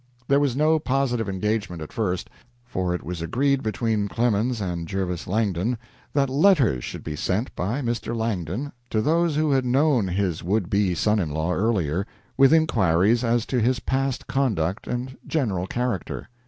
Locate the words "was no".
0.39-0.79